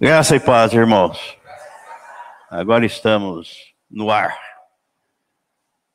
[0.00, 1.36] Graça e paz, irmãos.
[2.48, 4.38] Agora estamos no ar,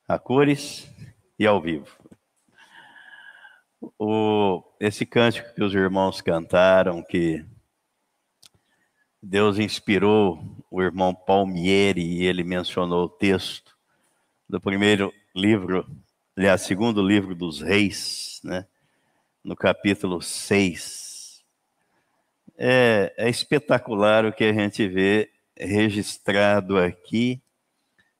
[0.06, 0.86] a cores
[1.38, 1.88] e ao vivo.
[3.98, 7.44] O, esse cântico que os irmãos cantaram, que
[9.22, 13.76] Deus inspirou o irmão Palmieri, e ele mencionou o texto
[14.48, 15.86] do primeiro livro,
[16.36, 18.66] aliás, segundo livro dos reis, né,
[19.42, 21.14] no capítulo 6
[22.56, 27.40] é, é espetacular o que a gente vê registrado aqui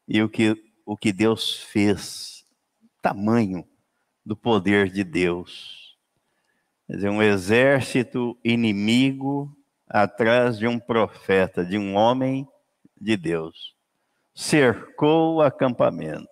[0.07, 2.45] e o que, o que Deus fez,
[3.01, 3.67] tamanho
[4.25, 5.97] do poder de Deus.
[6.87, 9.57] Quer dizer, um exército inimigo
[9.89, 12.49] atrás de um profeta, de um homem
[13.01, 13.75] de Deus.
[14.35, 16.29] Cercou o acampamento.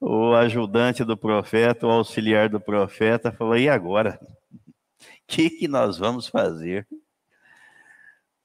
[0.00, 4.20] O ajudante do profeta, o auxiliar do profeta, falou: e agora?
[5.26, 6.86] que, que nós vamos fazer?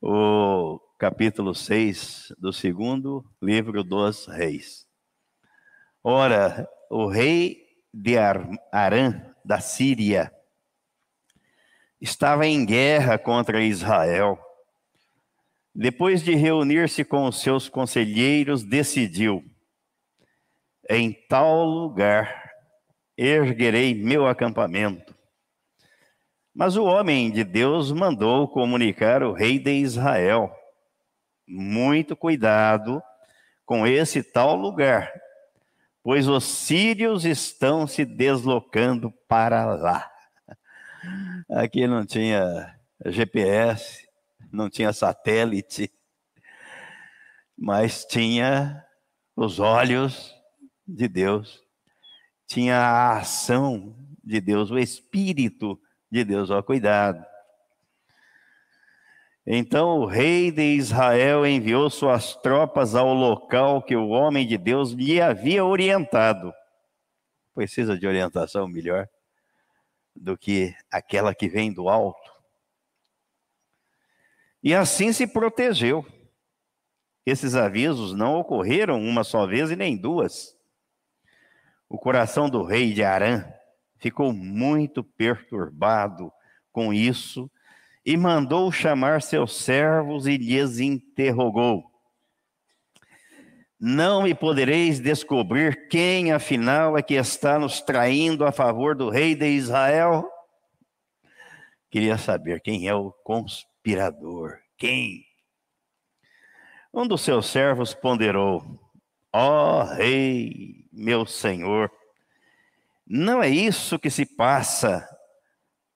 [0.02, 4.88] O capítulo 6 do segundo livro dos reis.
[6.04, 7.58] Ora, o rei
[7.94, 10.32] de Arã, da Síria,
[12.00, 14.40] estava em guerra contra Israel.
[15.74, 19.44] Depois de reunir-se com os seus conselheiros, decidiu:
[20.90, 22.52] em tal lugar
[23.18, 25.16] erguerei meu acampamento
[26.54, 30.52] mas o homem de Deus mandou comunicar o rei de Israel:
[31.48, 33.02] muito cuidado
[33.66, 35.12] com esse tal lugar,
[36.04, 40.12] pois os sírios estão se deslocando para lá.
[41.50, 44.08] Aqui não tinha GPS,
[44.52, 45.92] não tinha satélite,
[47.58, 48.84] mas tinha
[49.36, 50.34] os olhos
[50.88, 51.62] de Deus,
[52.48, 55.80] tinha a ação de Deus, o Espírito
[56.12, 57.26] de Deus, ó, cuidado.
[59.46, 64.92] Então o rei de Israel enviou suas tropas ao local que o homem de Deus
[64.92, 66.54] lhe havia orientado.
[67.54, 69.10] Precisa de orientação melhor
[70.16, 72.32] do que aquela que vem do alto.
[74.64, 76.06] E assim se protegeu.
[77.26, 80.56] Esses avisos não ocorreram uma só vez e nem duas.
[81.90, 83.44] O coração do rei de Arã
[83.98, 86.32] ficou muito perturbado
[86.72, 87.50] com isso
[88.06, 91.84] e mandou chamar seus servos e lhes interrogou:
[93.80, 99.36] Não me podereis descobrir quem, afinal, é que está nos traindo a favor do rei
[99.36, 100.28] de Israel?
[101.90, 104.60] Queria saber quem é o conspirador.
[104.78, 105.26] Quem?
[106.94, 108.80] Um dos seus servos ponderou:
[109.32, 111.92] Ó oh, rei, meu senhor,
[113.06, 115.08] não é isso que se passa.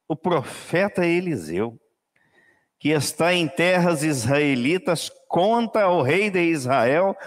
[0.08, 1.80] O profeta Eliseu,
[2.86, 7.18] que está em terras israelitas, conta ao rei de Israel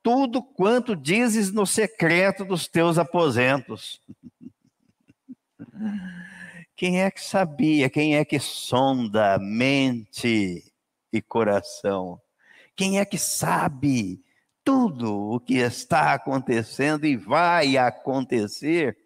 [0.00, 4.00] tudo quanto dizes no secreto dos teus aposentos.
[6.76, 7.90] Quem é que sabia?
[7.90, 10.62] Quem é que sonda mente
[11.12, 12.20] e coração?
[12.76, 14.22] Quem é que sabe
[14.62, 18.96] tudo o que está acontecendo e vai acontecer?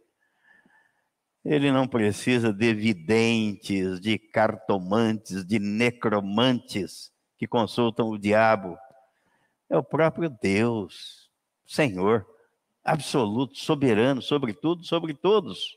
[1.45, 8.79] Ele não precisa de videntes, de cartomantes, de necromantes que consultam o diabo.
[9.69, 11.29] É o próprio Deus,
[11.67, 12.25] Senhor,
[12.85, 15.77] absoluto, soberano, sobre tudo, sobre todos.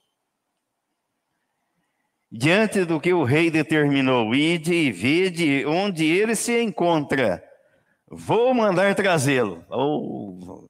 [2.31, 7.43] Diante do que o rei determinou, ide e vede onde ele se encontra.
[8.07, 9.65] Vou mandar trazê-lo.
[9.69, 10.67] Oh,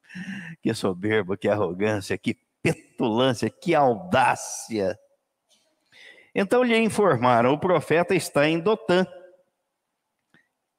[0.62, 2.38] que soberba, que arrogância, que
[2.74, 4.98] petulância, que audácia.
[6.34, 9.06] Então lhe informaram: o profeta está em Dotã.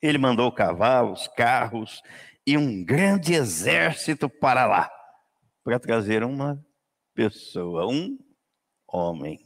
[0.01, 2.03] Ele mandou cavalos, carros
[2.47, 4.91] e um grande exército para lá,
[5.65, 6.63] para trazer uma
[7.15, 8.19] pessoa, um
[8.87, 9.41] homem.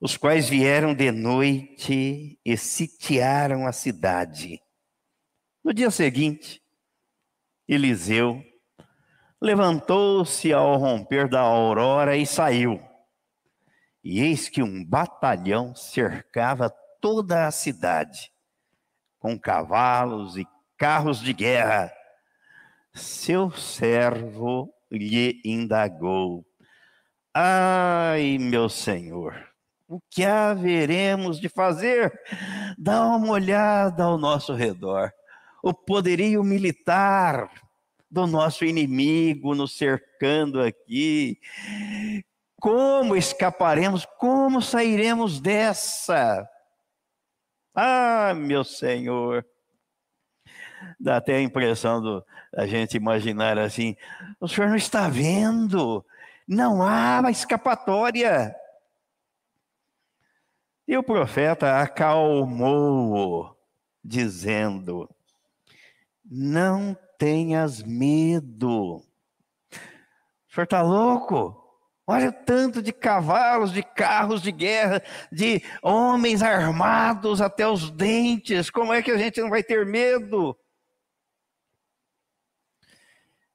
[0.00, 4.60] Os quais vieram de noite e sitiaram a cidade.
[5.62, 6.62] No dia seguinte,
[7.68, 8.42] Eliseu
[9.40, 12.80] levantou-se ao romper da aurora e saiu.
[14.02, 18.30] E eis que um batalhão cercava toda a cidade,
[19.18, 20.46] com cavalos e
[20.78, 21.92] carros de guerra.
[22.94, 26.44] Seu servo lhe indagou:
[27.34, 29.34] Ai, meu senhor,
[29.88, 32.12] o que haveremos de fazer?
[32.78, 35.12] Dá uma olhada ao nosso redor.
[35.62, 37.50] O poderio militar
[38.10, 41.38] do nosso inimigo nos cercando aqui.
[42.60, 44.06] Como escaparemos?
[44.18, 46.48] Como sairemos dessa?
[47.74, 49.44] Ah, meu Senhor.
[50.98, 52.24] Dá até a impressão do,
[52.54, 53.96] a gente imaginar assim:
[54.40, 56.04] o senhor não está vendo,
[56.46, 58.54] não há escapatória.
[60.88, 63.54] E o profeta acalmou-o,
[64.04, 65.08] dizendo:
[66.24, 68.96] Não tenhas medo.
[68.96, 69.02] O
[70.48, 71.62] senhor está louco?
[72.08, 75.02] Olha o tanto de cavalos, de carros de guerra,
[75.32, 78.70] de homens armados até os dentes.
[78.70, 80.56] Como é que a gente não vai ter medo?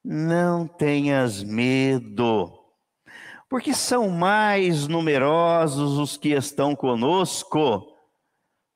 [0.03, 2.51] Não tenhas medo,
[3.47, 7.87] porque são mais numerosos os que estão conosco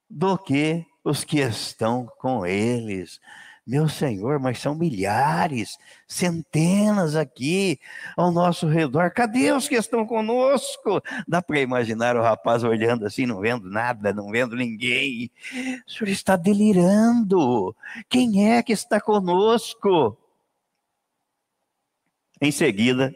[0.07, 3.19] do que os que estão com eles.
[3.67, 5.75] Meu Senhor, mas são milhares,
[6.07, 7.79] centenas aqui
[8.15, 9.09] ao nosso redor.
[9.09, 11.01] Cadê os que estão conosco?
[11.27, 15.31] Dá para imaginar o rapaz olhando assim, não vendo nada, não vendo ninguém.
[15.87, 17.75] O senhor está delirando.
[18.07, 20.15] Quem é que está conosco?
[22.39, 23.15] Em seguida,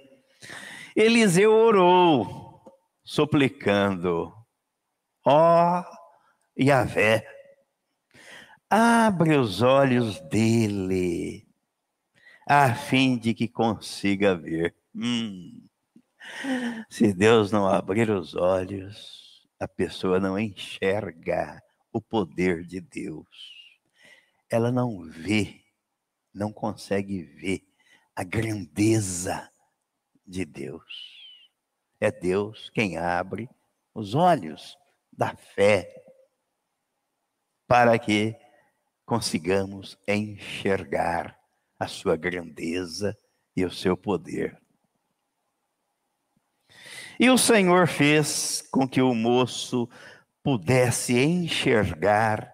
[0.95, 2.59] Eliseu orou,
[3.03, 4.33] suplicando:
[5.23, 5.83] Ó oh,
[6.59, 7.23] Yahvé,
[8.69, 11.47] abre os olhos dele,
[12.47, 14.75] a fim de que consiga ver.
[14.95, 15.67] Hum.
[16.89, 21.61] Se Deus não abrir os olhos, a pessoa não enxerga
[21.91, 23.27] o poder de Deus.
[24.49, 25.61] Ela não vê,
[26.33, 27.63] não consegue ver
[28.15, 29.49] a grandeza
[30.25, 31.17] de Deus.
[31.99, 33.49] É Deus quem abre
[33.93, 34.77] os olhos
[35.11, 35.93] da fé
[37.67, 38.35] para que
[39.09, 41.35] consigamos enxergar
[41.79, 43.17] a sua grandeza
[43.57, 44.55] e o seu poder.
[47.19, 49.89] E o Senhor fez com que o moço
[50.43, 52.53] pudesse enxergar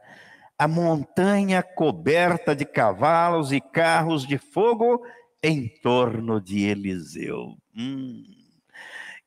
[0.57, 5.05] a montanha coberta de cavalos e carros de fogo
[5.43, 7.57] em torno de Eliseu.
[7.75, 8.23] Hum,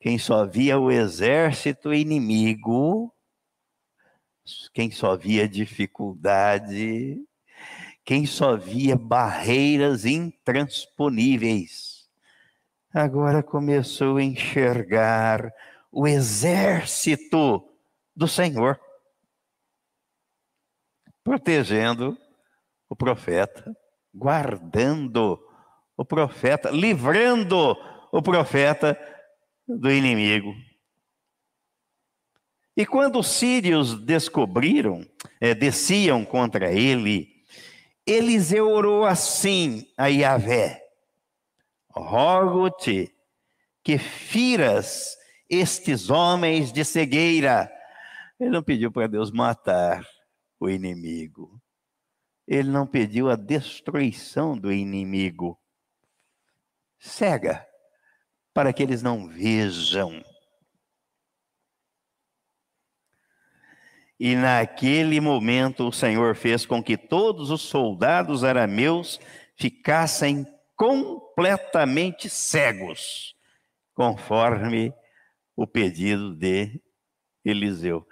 [0.01, 3.13] quem só via o exército inimigo
[4.73, 7.19] quem só via dificuldade,
[8.05, 12.09] quem só via barreiras intransponíveis,
[12.93, 15.53] agora começou a enxergar
[15.93, 17.65] o exército
[18.15, 18.79] do Senhor,
[21.23, 22.17] protegendo
[22.89, 23.77] o profeta,
[24.15, 25.39] guardando
[25.97, 27.77] o profeta, livrando
[28.13, 28.99] o profeta
[29.67, 30.55] do inimigo.
[32.79, 35.05] E quando os sírios descobriram,
[35.41, 37.45] é, desciam contra ele,
[38.07, 40.81] Eliseu orou assim a Yahvé:
[41.91, 43.13] Rogo-te
[43.83, 45.17] que firas
[45.51, 47.69] estes homens de cegueira.
[48.39, 50.07] Ele não pediu para Deus matar
[50.61, 51.61] o inimigo.
[52.47, 55.59] Ele não pediu a destruição do inimigo.
[56.97, 57.67] Cega,
[58.55, 60.23] para que eles não vejam
[64.19, 69.21] E naquele momento o Senhor fez com que todos os soldados arameus
[69.57, 70.47] ficassem
[70.77, 73.37] completamente cegos,
[73.95, 74.93] conforme
[75.57, 76.81] o pedido de
[77.45, 78.07] Eliseu.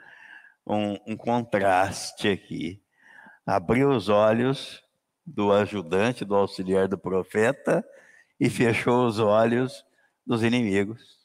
[0.67, 2.83] Um, um contraste aqui.
[3.45, 4.83] Abriu os olhos
[5.25, 7.85] do ajudante, do auxiliar do profeta,
[8.39, 9.85] e fechou os olhos
[10.27, 11.17] dos inimigos.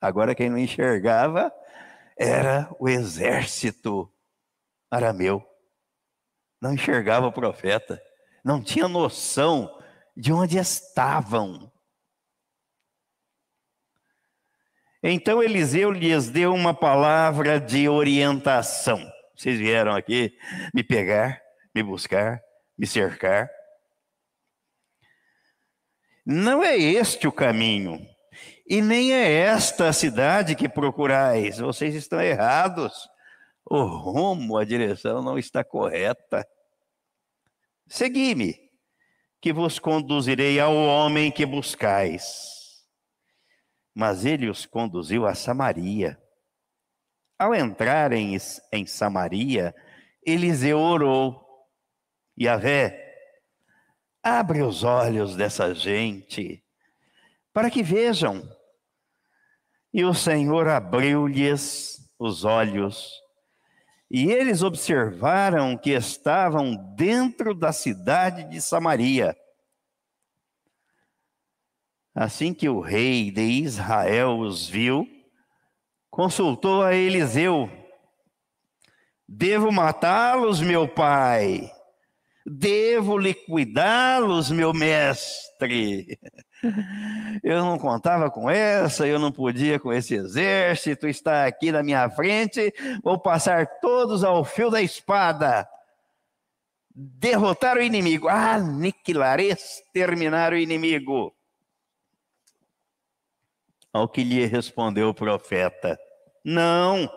[0.00, 1.52] Agora, quem não enxergava
[2.22, 4.12] era o exército
[4.90, 5.42] arameu.
[6.60, 8.00] Não enxergava o profeta,
[8.44, 9.78] não tinha noção
[10.16, 11.72] de onde estavam.
[15.02, 19.00] Então Eliseu lhes deu uma palavra de orientação.
[19.36, 20.38] Vocês vieram aqui
[20.72, 21.42] me pegar,
[21.74, 22.40] me buscar,
[22.78, 23.50] me cercar.
[26.24, 28.11] Não é este o caminho.
[28.66, 31.58] E nem é esta a cidade que procurais.
[31.58, 33.08] Vocês estão errados.
[33.64, 36.46] O rumo, a direção não está correta.
[37.88, 38.58] Segui-me,
[39.40, 42.86] que vos conduzirei ao homem que buscais.
[43.94, 46.18] Mas ele os conduziu a Samaria.
[47.38, 48.36] Ao entrarem
[48.72, 49.74] em Samaria,
[50.24, 51.42] Eliseu orou.
[52.40, 53.14] Yahvé,
[54.22, 56.61] abre os olhos dessa gente
[57.52, 58.42] para que vejam.
[59.92, 63.10] E o Senhor abriu-lhes os olhos,
[64.10, 69.36] e eles observaram que estavam dentro da cidade de Samaria.
[72.14, 75.06] Assim que o rei de Israel os viu,
[76.10, 77.70] consultou a Eliseu:
[79.26, 81.72] Devo matá-los, meu pai?
[82.44, 86.18] Devo liquidá-los, meu mestre?
[87.42, 92.08] Eu não contava com essa, eu não podia com esse exército, está aqui na minha
[92.10, 92.72] frente,
[93.02, 95.68] vou passar todos ao fio da espada.
[96.94, 101.34] Derrotar o inimigo, aniquilar, exterminar o inimigo.
[103.92, 105.98] Ao que lhe respondeu o profeta:
[106.44, 107.10] Não,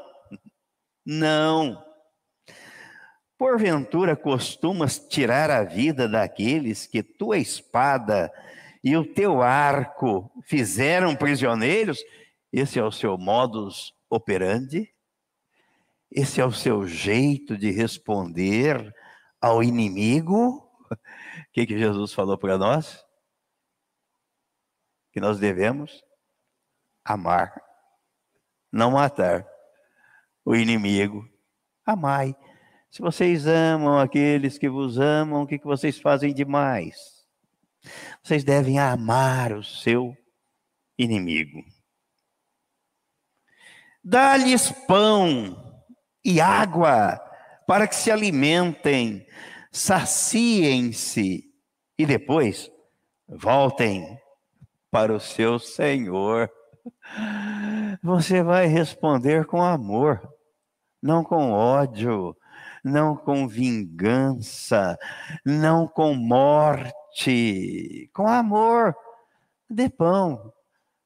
[1.05, 1.84] não.
[3.37, 8.31] Porventura costumas tirar a vida daqueles que tua espada
[8.81, 11.99] e o teu arco fizeram prisioneiros?
[12.51, 14.89] Esse é o seu modus operandi?
[16.09, 18.93] Esse é o seu jeito de responder
[19.41, 20.63] ao inimigo?
[20.89, 23.05] O que, que Jesus falou para nós?
[25.11, 26.03] Que nós devemos
[27.03, 27.53] amar,
[28.71, 29.45] não matar
[30.45, 31.27] o inimigo.
[31.85, 32.35] Amai.
[32.95, 37.27] Se vocês amam aqueles que vos amam, o que, vocês fazem demais?
[38.23, 40.15] Vocês devem amar o seu
[40.97, 41.61] inimigo.
[44.01, 45.83] Dá-lhes pão
[46.23, 47.19] e água
[47.67, 49.27] para que se alimentem,
[49.73, 51.43] saciem-se
[51.99, 52.71] e depois
[53.27, 54.17] voltem
[54.89, 56.49] para o seu Senhor.
[58.01, 60.33] Você vai responder com amor,
[61.03, 62.33] não com ódio,
[62.85, 64.95] não com vingança,
[65.43, 68.95] não com morte, com amor.
[69.67, 70.53] Dê pão,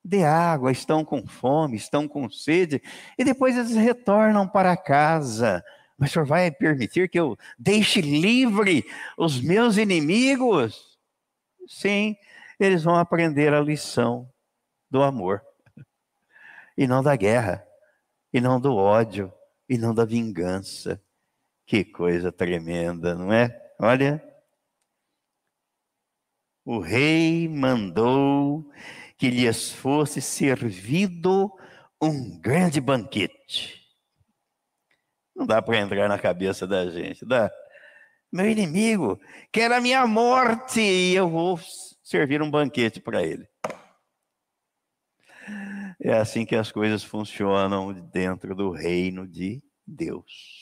[0.04, 2.82] dê água, estão com fome, estão com sede,
[3.18, 5.64] e depois eles retornam para casa.
[5.98, 8.86] Mas o senhor vai permitir que eu deixe livre
[9.18, 11.00] os meus inimigos?
[11.66, 12.18] Sim,
[12.60, 14.30] eles vão aprender a lição
[14.92, 15.42] do amor
[16.78, 17.66] e não da guerra,
[18.34, 19.32] e não do ódio,
[19.68, 21.02] e não da vingança.
[21.70, 23.56] Que coisa tremenda, não é?
[23.80, 24.20] Olha.
[26.66, 28.68] O rei mandou
[29.16, 31.52] que lhes fosse servido
[32.02, 33.88] um grande banquete.
[35.36, 37.52] Não dá para entrar na cabeça da gente, dá?
[38.32, 39.22] Meu inimigo
[39.52, 41.60] quer a minha morte e eu vou
[42.02, 43.48] servir um banquete para ele.
[46.02, 50.59] É assim que as coisas funcionam dentro do reino de Deus.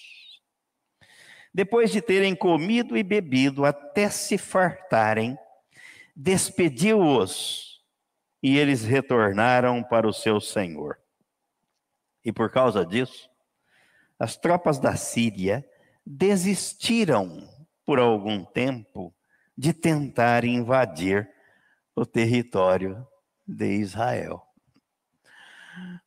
[1.54, 5.38] Depois de terem comido e bebido até se fartarem,
[6.16, 7.82] despediu-os
[8.42, 11.00] e eles retornaram para o seu senhor.
[12.24, 13.30] E por causa disso,
[14.20, 15.68] as tropas da Síria
[16.06, 17.48] desistiram
[17.86, 19.14] por algum tempo
[19.58, 21.30] de tentar invadir
[21.96, 23.08] o território
[23.48, 24.44] de Israel.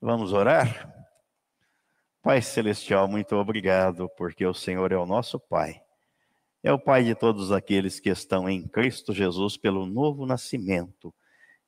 [0.01, 1.00] Vamos orar?
[2.23, 5.81] Pai Celestial, muito obrigado, porque o Senhor é o nosso Pai.
[6.63, 11.15] É o Pai de todos aqueles que estão em Cristo Jesus pelo novo nascimento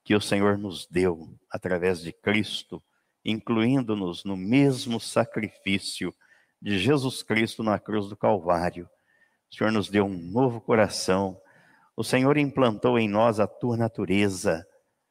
[0.04, 2.82] que o Senhor nos deu através de Cristo,
[3.24, 6.14] incluindo-nos no mesmo sacrifício
[6.60, 8.90] de Jesus Cristo na cruz do Calvário.
[9.50, 11.40] O Senhor nos deu um novo coração.
[11.96, 14.66] O Senhor implantou em nós a tua natureza.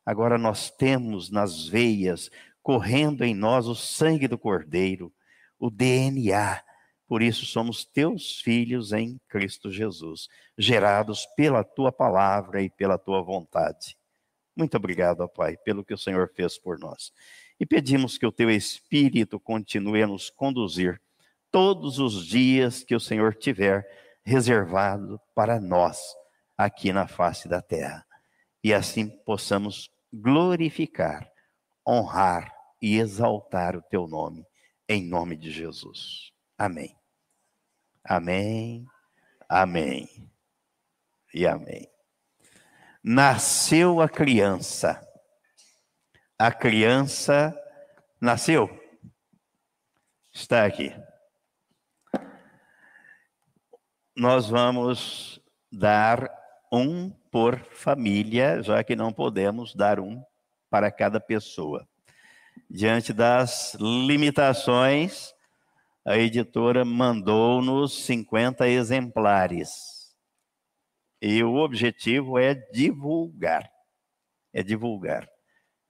[0.06, 2.30] Agora nós temos nas veias
[2.62, 5.12] correndo em nós o sangue do Cordeiro,
[5.62, 6.64] o DNA.
[7.08, 10.28] Por isso somos teus filhos em Cristo Jesus,
[10.58, 13.98] gerados pela tua palavra e pela tua vontade.
[14.56, 17.12] Muito obrigado, ó Pai, pelo que o Senhor fez por nós.
[17.60, 21.00] E pedimos que o teu Espírito continue a nos conduzir
[21.52, 23.86] todos os dias que o Senhor tiver
[24.24, 26.00] reservado para nós
[26.58, 28.06] aqui na face da terra.
[28.64, 31.32] E assim possamos glorificar
[31.88, 34.46] honrar e exaltar o teu nome,
[34.92, 36.34] em nome de Jesus.
[36.58, 36.94] Amém.
[38.04, 38.86] Amém.
[39.48, 40.30] Amém.
[41.34, 41.90] E amém.
[43.02, 45.02] Nasceu a criança.
[46.38, 47.58] A criança
[48.20, 48.70] nasceu.
[50.34, 50.94] Está aqui.
[54.14, 56.30] Nós vamos dar
[56.70, 60.22] um por família, já que não podemos dar um
[60.70, 61.88] para cada pessoa.
[62.74, 65.34] Diante das limitações,
[66.08, 70.16] a editora mandou-nos 50 exemplares.
[71.22, 73.70] E o objetivo é divulgar.
[74.54, 75.28] É divulgar.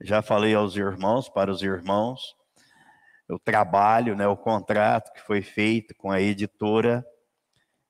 [0.01, 2.19] Já falei aos irmãos, para os irmãos,
[3.29, 7.05] o trabalho, né, o contrato que foi feito com a editora.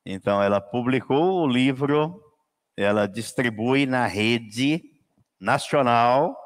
[0.06, 2.22] Então, ela publicou o livro,
[2.76, 4.84] ela distribui na rede
[5.40, 6.41] nacional,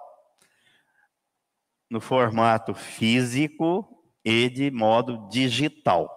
[1.89, 3.87] no formato físico
[4.23, 6.09] e de modo digital.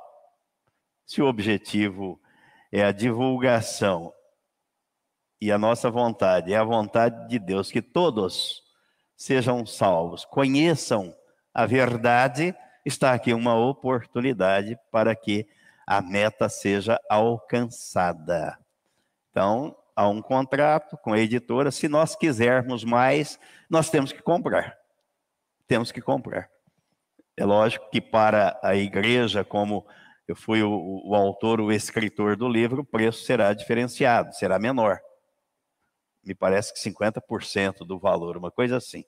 [1.04, 2.20] Se o objetivo
[2.72, 4.12] é a divulgação
[5.40, 8.62] e a nossa vontade é a vontade de Deus que todos
[9.16, 11.14] sejam salvos, conheçam
[11.52, 15.46] a verdade, está aqui uma oportunidade para que
[15.86, 18.58] a meta seja alcançada.
[19.30, 24.78] Então, há um contrato com a editora, se nós quisermos mais, nós temos que comprar.
[25.68, 26.50] Temos que comprar.
[27.36, 29.86] É lógico que para a igreja, como
[30.26, 34.98] eu fui o, o autor, o escritor do livro, o preço será diferenciado, será menor.
[36.24, 39.04] Me parece que 50% do valor, uma coisa assim.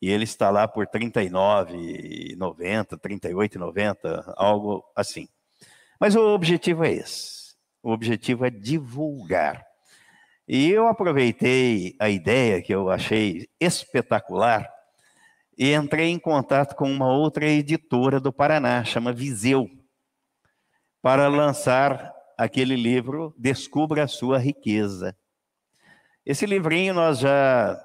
[0.00, 2.38] E ele está lá por R$ 39,90,
[2.92, 5.28] R$ 38,90, algo assim.
[5.98, 7.56] Mas o objetivo é esse.
[7.82, 9.64] O objetivo é divulgar.
[10.46, 14.70] E eu aproveitei a ideia que eu achei espetacular
[15.56, 19.68] e entrei em contato com uma outra editora do Paraná, chama Viseu,
[21.00, 25.16] para lançar aquele livro Descubra a Sua Riqueza.
[26.26, 27.80] Esse livrinho nós já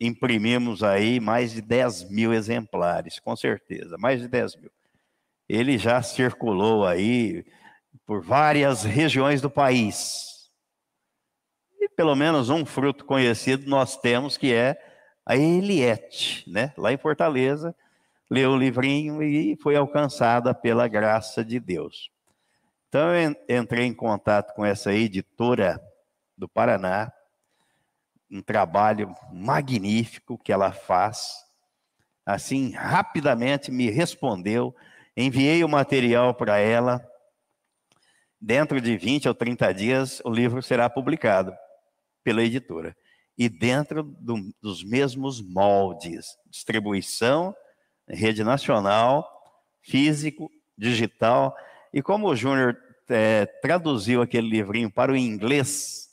[0.00, 4.70] imprimimos aí mais de 10 mil exemplares, com certeza, mais de 10 mil.
[5.48, 7.44] Ele já circulou aí
[8.04, 10.50] por várias regiões do país.
[11.80, 14.76] E pelo menos um fruto conhecido nós temos que é
[15.26, 16.72] a Eliette, né?
[16.78, 17.74] lá em Fortaleza,
[18.30, 22.12] leu o livrinho e foi alcançada pela graça de Deus.
[22.88, 25.82] Então eu entrei em contato com essa editora
[26.38, 27.12] do Paraná,
[28.30, 31.44] um trabalho magnífico que ela faz.
[32.24, 34.74] Assim, rapidamente me respondeu,
[35.16, 37.04] enviei o material para ela.
[38.40, 41.52] Dentro de 20 ou 30 dias, o livro será publicado
[42.22, 42.96] pela editora
[43.38, 47.54] e dentro do, dos mesmos moldes: distribuição,
[48.08, 49.28] rede nacional,
[49.82, 51.54] físico, digital.
[51.92, 52.76] E como o Júnior
[53.08, 56.08] é, traduziu aquele livrinho para o inglês,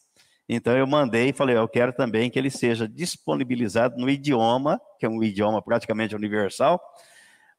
[0.48, 5.06] então eu mandei e falei: eu quero também que ele seja disponibilizado no idioma, que
[5.06, 6.82] é um idioma praticamente universal,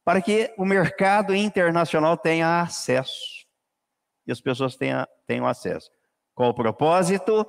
[0.05, 3.45] para que o mercado internacional tenha acesso.
[4.27, 5.91] E as pessoas tenham, tenham acesso.
[6.35, 7.47] Qual o propósito?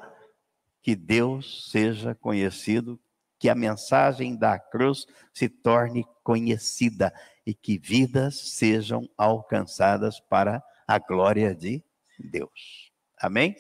[0.85, 2.99] Que Deus seja conhecido,
[3.39, 7.11] que a mensagem da cruz se torne conhecida
[7.43, 11.83] e que vidas sejam alcançadas para a glória de
[12.19, 12.91] Deus.
[13.17, 13.55] Amém?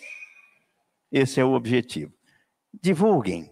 [1.11, 2.13] Esse é o objetivo.
[2.79, 3.51] Divulguem,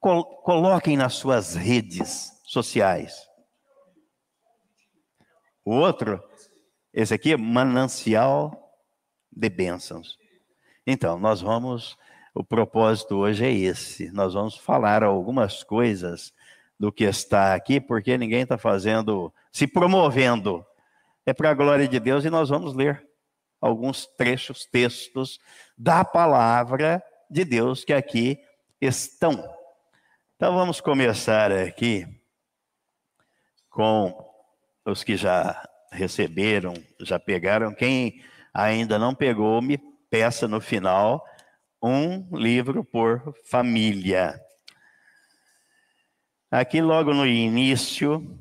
[0.00, 3.28] coloquem nas suas redes sociais.
[5.64, 6.20] O outro,
[6.92, 8.76] esse aqui é manancial
[9.30, 10.18] de bênçãos.
[10.84, 11.96] Então, nós vamos
[12.34, 14.10] o propósito hoje é esse.
[14.10, 16.32] Nós vamos falar algumas coisas
[16.78, 20.64] do que está aqui, porque ninguém está fazendo, se promovendo.
[21.26, 23.06] É para a glória de Deus e nós vamos ler
[23.60, 25.38] alguns trechos, textos
[25.76, 28.38] da palavra de Deus que aqui
[28.80, 29.32] estão.
[30.34, 32.06] Então vamos começar aqui
[33.70, 34.12] com
[34.84, 37.72] os que já receberam, já pegaram.
[37.72, 39.78] Quem ainda não pegou, me
[40.10, 41.24] peça no final
[41.82, 44.40] um livro por família.
[46.48, 48.38] Aqui, logo no início,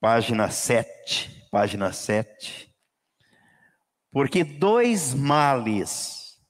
[0.00, 2.72] página 7, página 7.
[4.10, 6.40] Porque dois males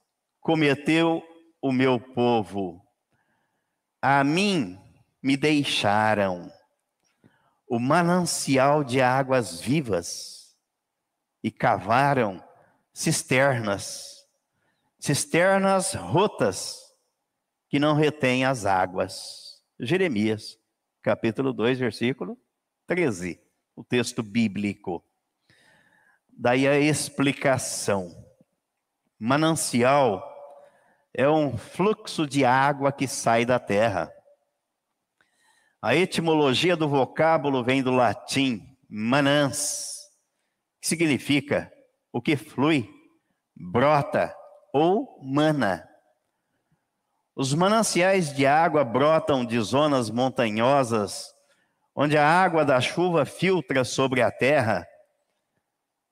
[0.40, 1.22] cometeu
[1.60, 2.86] o meu povo.
[4.00, 4.78] A mim
[5.22, 6.52] me deixaram
[7.66, 10.56] o manancial de águas vivas
[11.42, 12.42] e cavaram
[12.92, 14.11] cisternas
[15.02, 16.78] cisternas rotas
[17.68, 19.60] que não retêm as águas.
[19.80, 20.56] Jeremias,
[21.02, 22.38] capítulo 2, versículo
[22.86, 23.40] 13,
[23.74, 25.04] o texto bíblico.
[26.28, 28.14] Daí a explicação.
[29.18, 30.24] Manancial
[31.12, 34.12] é um fluxo de água que sai da terra.
[35.80, 39.98] A etimologia do vocábulo vem do latim manans,
[40.80, 41.72] que significa
[42.12, 42.88] o que flui,
[43.56, 44.32] brota,
[44.72, 45.86] ou mana.
[47.34, 51.32] Os mananciais de água brotam de zonas montanhosas,
[51.94, 54.86] onde a água da chuva filtra sobre a terra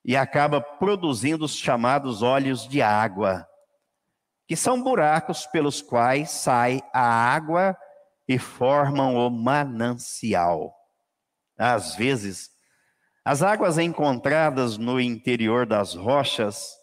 [0.05, 3.47] e acaba produzindo os chamados olhos de água,
[4.47, 7.77] que são buracos pelos quais sai a água
[8.27, 10.75] e formam o manancial.
[11.59, 12.49] Às vezes,
[13.25, 16.80] as águas encontradas no interior das rochas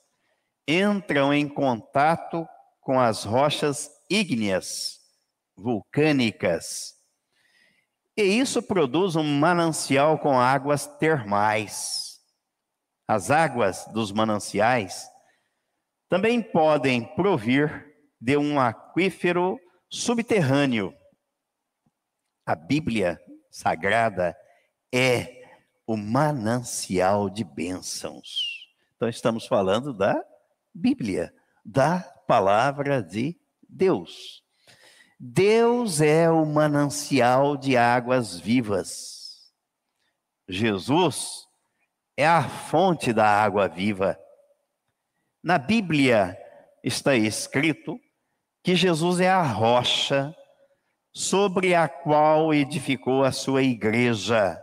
[0.68, 2.48] entram em contato
[2.82, 5.00] com as rochas ígneas,
[5.56, 6.96] vulcânicas.
[8.16, 12.20] E isso produz um manancial com águas termais.
[13.08, 15.08] As águas dos mananciais
[16.10, 20.94] também podem provir de um aquífero subterrâneo.
[22.46, 24.36] A Bíblia Sagrada
[24.94, 25.44] é
[25.86, 28.68] o manancial de bênçãos.
[28.96, 30.22] Então, estamos falando da
[30.78, 31.34] Bíblia,
[31.66, 33.36] da palavra de
[33.68, 34.44] Deus.
[35.20, 39.52] Deus é o manancial de águas vivas.
[40.48, 41.48] Jesus
[42.16, 44.20] é a fonte da água viva.
[45.42, 46.38] Na Bíblia
[46.84, 48.00] está escrito
[48.62, 50.36] que Jesus é a rocha
[51.12, 54.62] sobre a qual edificou a sua igreja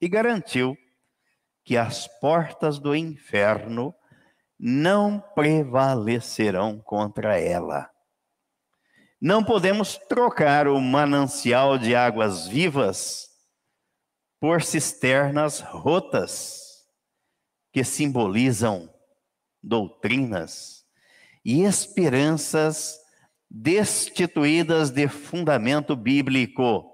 [0.00, 0.76] e garantiu
[1.62, 3.94] que as portas do inferno
[4.66, 7.90] não prevalecerão contra ela.
[9.20, 13.28] Não podemos trocar o manancial de águas vivas
[14.40, 16.62] por cisternas rotas,
[17.74, 18.88] que simbolizam
[19.62, 20.86] doutrinas
[21.44, 22.98] e esperanças
[23.50, 26.90] destituídas de fundamento bíblico.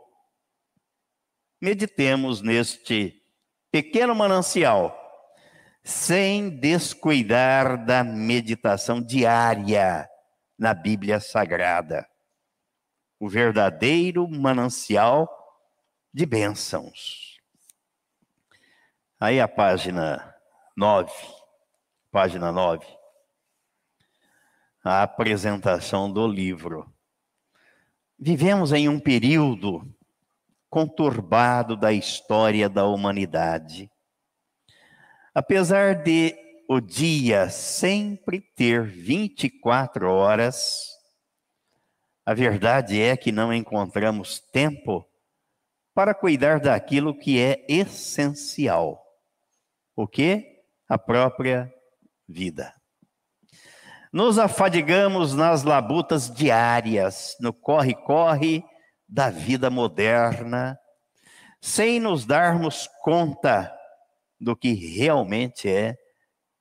[1.62, 3.22] Meditemos neste
[3.70, 5.00] pequeno manancial,
[5.83, 10.09] sem descuidar da meditação diária
[10.59, 12.07] na Bíblia Sagrada.
[13.19, 15.29] O verdadeiro manancial
[16.12, 17.38] de bênçãos.
[19.19, 20.35] Aí a página
[20.77, 21.40] 9
[22.11, 22.85] página 9,
[24.83, 26.93] a apresentação do livro.
[28.19, 29.88] Vivemos em um período
[30.69, 33.90] conturbado da história da humanidade.
[35.35, 36.37] Apesar de
[36.69, 40.88] o dia sempre ter 24 horas,
[42.27, 45.07] a verdade é que não encontramos tempo
[45.95, 49.01] para cuidar daquilo que é essencial.
[49.95, 50.62] O que?
[50.88, 51.73] A própria
[52.29, 52.75] vida.
[54.12, 58.64] Nos afadigamos nas labutas diárias, no corre-corre
[59.09, 60.77] da vida moderna,
[61.61, 63.73] sem nos darmos conta
[64.40, 65.98] do que realmente é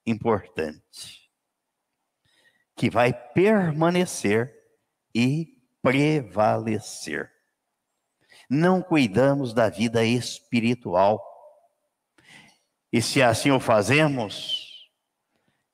[0.05, 1.29] importante,
[2.75, 4.53] que vai permanecer
[5.15, 7.31] e prevalecer.
[8.49, 11.23] Não cuidamos da vida espiritual.
[12.91, 14.89] E se assim o fazemos,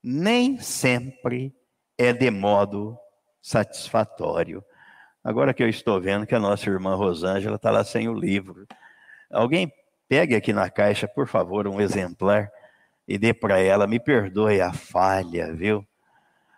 [0.03, 1.55] nem sempre
[1.97, 2.97] é de modo
[3.41, 4.63] satisfatório.
[5.23, 8.67] Agora que eu estou vendo que a nossa irmã Rosângela está lá sem o livro.
[9.31, 9.71] Alguém
[10.07, 12.51] pegue aqui na caixa, por favor, um exemplar
[13.07, 13.87] e dê para ela.
[13.87, 15.85] Me perdoe a falha, viu?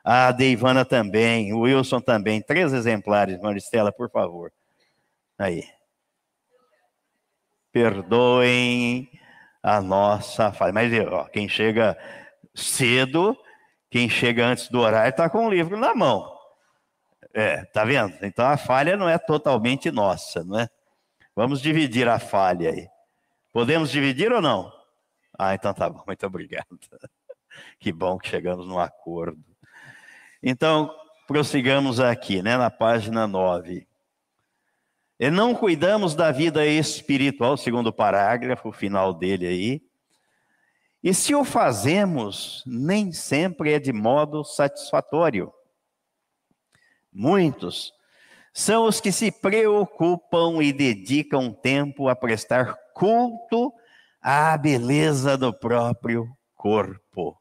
[0.04, 2.42] A Deivana também, o Wilson também.
[2.42, 4.52] Três exemplares, Maristela, por favor.
[5.38, 5.64] Aí.
[7.72, 9.10] Perdoem
[9.62, 10.72] a nossa falha.
[10.72, 11.98] Mas ó, quem chega
[12.56, 13.38] cedo,
[13.90, 16.34] quem chega antes do horário está com o livro na mão.
[17.34, 18.18] É, tá vendo?
[18.24, 20.70] Então a falha não é totalmente nossa, não é?
[21.36, 22.88] Vamos dividir a falha aí.
[23.58, 24.72] Podemos dividir ou não?
[25.36, 26.78] Ah, então tá bom, muito obrigado.
[27.80, 29.44] Que bom que chegamos num acordo.
[30.44, 33.88] Então, prossigamos aqui, né, na página 9.
[35.20, 39.82] E não cuidamos da vida espiritual, segundo o parágrafo, final dele aí,
[41.04, 45.52] e se o fazemos, nem sempre é de modo satisfatório.
[47.12, 47.92] Muitos
[48.54, 53.72] são os que se preocupam e dedicam tempo a prestar culto
[54.22, 57.40] à beleza do próprio corpo,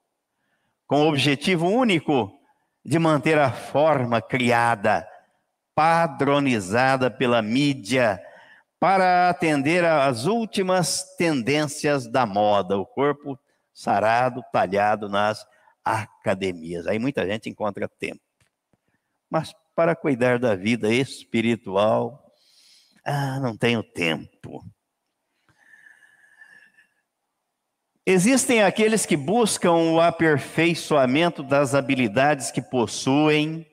[0.86, 2.30] com o objetivo único
[2.84, 5.08] de manter a forma criada,
[5.74, 8.22] padronizada pela mídia,
[8.78, 12.78] para atender às últimas tendências da moda.
[12.78, 13.38] O corpo
[13.72, 15.44] sarado, talhado nas
[15.84, 16.86] academias.
[16.86, 18.20] Aí muita gente encontra tempo.
[19.30, 22.32] Mas para cuidar da vida espiritual,
[23.04, 24.64] ah, não tenho tempo.
[28.08, 33.66] Existem aqueles que buscam o aperfeiçoamento das habilidades que possuem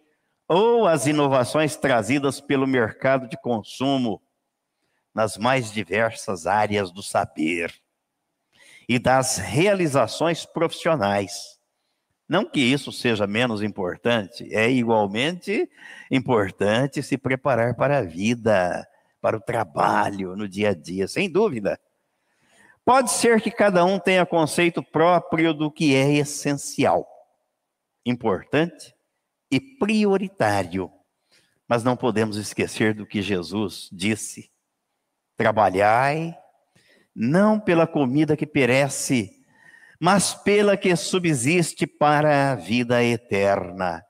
[0.47, 4.19] ou as inovações trazidas pelo mercado de consumo
[5.13, 7.71] nas mais diversas áreas do saber
[8.89, 11.59] e das realizações profissionais.
[12.27, 15.69] Não que isso seja menos importante, é igualmente
[16.09, 18.83] importante se preparar para a vida,
[19.21, 21.79] para o trabalho no dia a dia, sem dúvida.
[22.85, 27.07] Pode ser que cada um tenha conceito próprio do que é essencial,
[28.05, 28.93] importante
[29.49, 30.91] e prioritário.
[31.65, 34.51] Mas não podemos esquecer do que Jesus disse:
[35.37, 36.37] trabalhai
[37.15, 39.31] não pela comida que perece,
[39.99, 44.03] mas pela que subsiste para a vida eterna,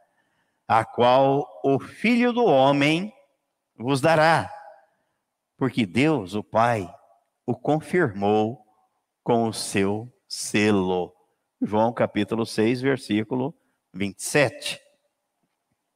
[0.68, 3.14] a qual o Filho do Homem
[3.78, 4.52] vos dará,
[5.58, 6.92] porque Deus, o Pai,
[7.46, 8.63] o confirmou
[9.24, 11.14] com o seu selo.
[11.62, 13.56] João capítulo 6, versículo
[13.94, 14.80] 27.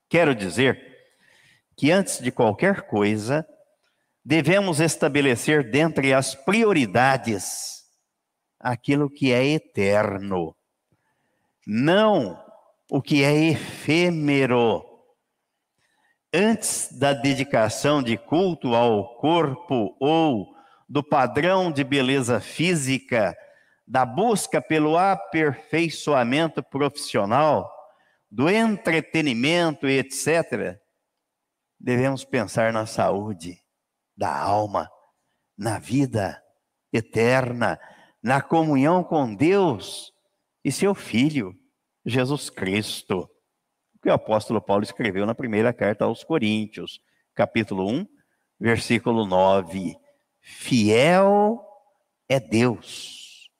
[0.09, 0.81] Quero dizer
[1.75, 3.45] que antes de qualquer coisa,
[4.23, 7.83] devemos estabelecer dentre as prioridades
[8.59, 10.55] aquilo que é eterno,
[11.65, 12.41] não
[12.89, 14.83] o que é efêmero.
[16.33, 20.56] Antes da dedicação de culto ao corpo ou
[20.87, 23.35] do padrão de beleza física,
[23.85, 27.71] da busca pelo aperfeiçoamento profissional,
[28.29, 30.77] do entretenimento etc.,
[31.79, 33.61] devemos pensar na saúde
[34.15, 34.89] da alma,
[35.57, 36.41] na vida
[36.91, 37.79] eterna,
[38.21, 40.11] na comunhão com Deus
[40.63, 41.53] e seu Filho,
[42.05, 43.29] Jesus Cristo.
[43.95, 46.99] O que o apóstolo Paulo escreveu na primeira carta aos Coríntios,
[47.35, 48.07] capítulo 1,
[48.59, 49.95] versículo 9.
[50.49, 51.61] Fiel
[52.29, 53.51] é Deus,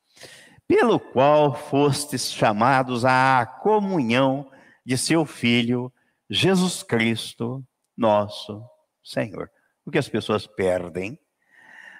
[0.66, 4.50] pelo qual fostes chamados à comunhão
[4.86, 5.92] de seu Filho,
[6.30, 7.62] Jesus Cristo,
[7.96, 8.64] nosso
[9.04, 9.52] Senhor.
[9.86, 11.20] O que as pessoas perdem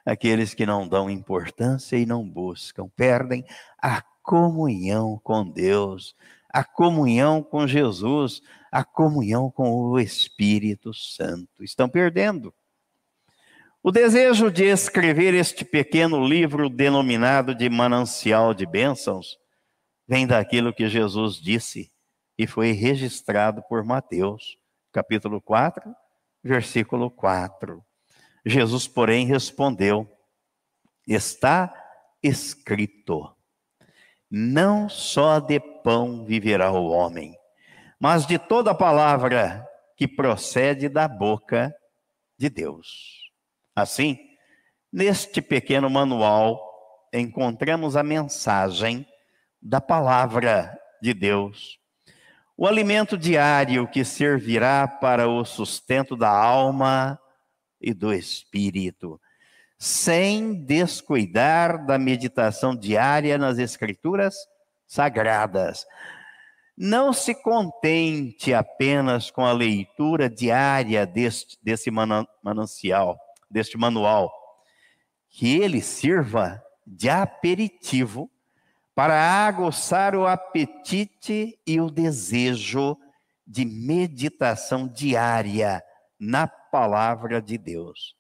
[0.06, 3.46] aqueles que não dão importância e não buscam, perdem
[3.78, 6.16] a comunhão com Deus,
[6.50, 11.62] a comunhão com Jesus, a comunhão com o Espírito Santo.
[11.62, 12.54] Estão perdendo.
[13.88, 19.38] O desejo de escrever este pequeno livro denominado de Manancial de Bênçãos
[20.06, 21.90] vem daquilo que Jesus disse
[22.38, 24.58] e foi registrado por Mateus,
[24.92, 25.96] capítulo 4,
[26.44, 27.82] versículo 4.
[28.46, 30.06] Jesus, porém, respondeu:
[31.08, 31.74] Está
[32.22, 33.34] escrito:
[34.30, 37.38] Não só de pão viverá o homem,
[37.98, 41.74] mas de toda palavra que procede da boca
[42.38, 43.27] de Deus.
[43.78, 44.18] Assim,
[44.92, 46.60] neste pequeno manual,
[47.14, 49.06] encontramos a mensagem
[49.62, 51.78] da palavra de Deus.
[52.58, 57.20] O alimento diário que servirá para o sustento da alma
[57.80, 59.22] e do espírito,
[59.78, 64.36] sem descuidar da meditação diária nas Escrituras
[64.88, 65.86] sagradas.
[66.76, 74.32] Não se contente apenas com a leitura diária deste, desse manancial, deste manual,
[75.30, 78.32] que ele sirva de aperitivo
[78.96, 82.98] para aguçar o apetite e o desejo
[83.46, 85.84] de meditação diária
[86.20, 88.16] na palavra de Deus,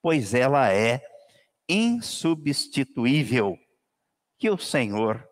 [0.00, 1.00] pois ela é
[1.68, 3.58] insubstituível.
[4.38, 5.28] Que o Senhor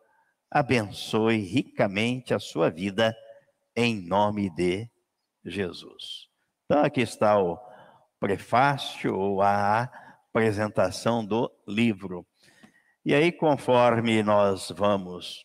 [0.51, 3.17] abençoe ricamente a sua vida,
[3.75, 4.89] em nome de
[5.45, 6.29] Jesus.
[6.65, 7.59] Então, aqui está o
[8.23, 9.91] prefácio ou a
[10.31, 12.25] apresentação do livro.
[13.05, 15.45] E aí, conforme nós vamos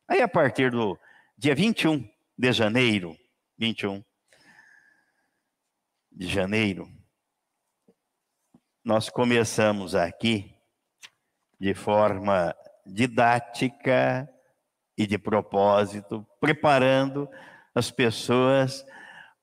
[0.06, 1.00] Aí, a partir do
[1.38, 2.06] dia 21
[2.38, 3.18] de janeiro,
[3.58, 4.04] 21
[6.12, 6.92] de janeiro,
[8.84, 10.54] nós começamos aqui
[11.58, 12.54] de forma
[12.86, 14.30] didática
[14.98, 17.30] e de propósito, preparando
[17.74, 18.86] as pessoas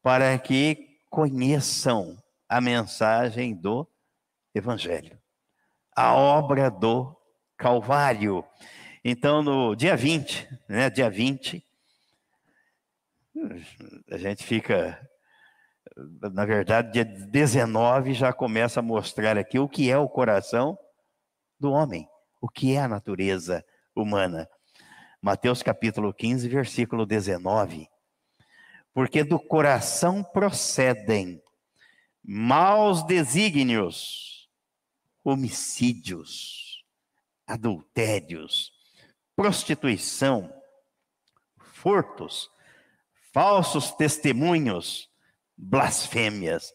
[0.03, 2.17] para que conheçam
[2.49, 3.87] a mensagem do
[4.55, 5.19] Evangelho,
[5.95, 7.17] a obra do
[7.57, 8.45] Calvário.
[9.05, 11.65] Então, no dia 20, né, dia 20,
[14.11, 15.09] a gente fica.
[16.33, 20.79] Na verdade, dia 19 já começa a mostrar aqui o que é o coração
[21.59, 22.09] do homem,
[22.41, 23.65] o que é a natureza,
[23.95, 24.49] humana.
[25.21, 27.89] Mateus capítulo 15, versículo 19.
[28.93, 31.43] Porque do coração procedem
[32.23, 34.49] maus desígnios,
[35.25, 36.85] homicídios,
[37.47, 38.73] adultérios,
[39.35, 40.53] prostituição,
[41.59, 42.51] furtos,
[43.33, 45.09] falsos testemunhos,
[45.57, 46.73] blasfêmias.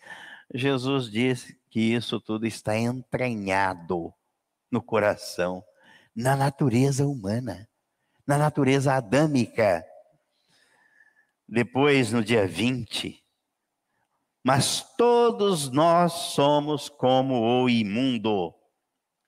[0.53, 4.13] Jesus disse que isso tudo está entranhado
[4.71, 5.63] no coração,
[6.15, 7.67] na natureza humana,
[8.25, 9.85] na natureza adâmica.
[11.47, 13.23] Depois, no dia 20,
[14.43, 18.53] mas todos nós somos como o imundo.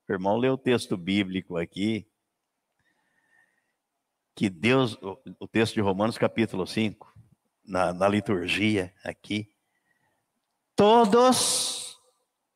[0.07, 2.07] O irmão leu o texto bíblico aqui,
[4.35, 4.97] que Deus,
[5.39, 7.13] o texto de Romanos capítulo 5,
[7.65, 9.51] na, na liturgia aqui,
[10.75, 11.99] todos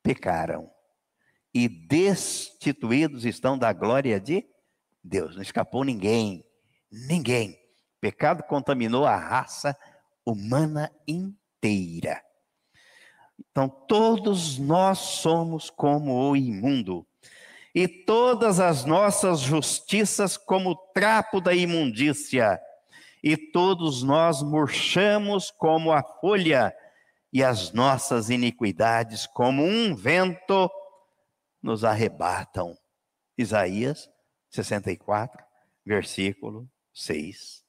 [0.02, 0.70] pecaram
[1.54, 4.46] e destituídos estão da glória de
[5.02, 5.34] Deus.
[5.34, 6.44] Não escapou ninguém,
[6.90, 7.61] ninguém.
[8.02, 9.78] Pecado contaminou a raça
[10.26, 12.20] humana inteira.
[13.38, 17.06] Então, todos nós somos como o imundo,
[17.72, 22.60] e todas as nossas justiças como trapo da imundícia,
[23.22, 26.74] e todos nós murchamos como a folha,
[27.32, 30.68] e as nossas iniquidades, como um vento,
[31.62, 32.76] nos arrebatam.
[33.38, 34.10] Isaías
[34.50, 35.40] 64,
[35.86, 37.61] versículo 6.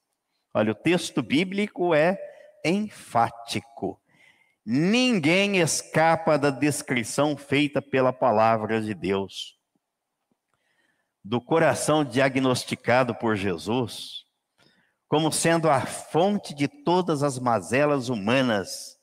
[0.54, 2.16] Olha, o texto bíblico é
[2.64, 4.00] enfático.
[4.64, 9.58] Ninguém escapa da descrição feita pela palavra de Deus.
[11.24, 14.24] Do coração diagnosticado por Jesus,
[15.08, 18.96] como sendo a fonte de todas as mazelas humanas,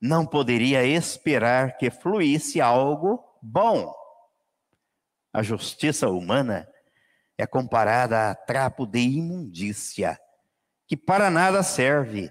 [0.00, 3.94] não poderia esperar que fluísse algo bom.
[5.32, 6.68] A justiça humana
[7.38, 10.18] é comparada a trapo de imundícia,
[10.86, 12.30] que para nada serve.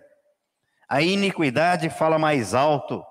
[0.87, 3.03] A iniquidade fala mais alto.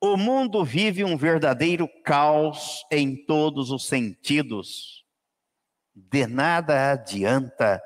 [0.00, 5.04] O mundo vive um verdadeiro caos em todos os sentidos.
[5.94, 7.82] De nada adianta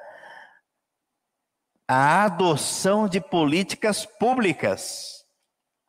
[1.87, 5.25] a adoção de políticas públicas.